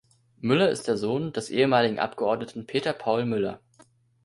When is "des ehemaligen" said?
1.31-1.99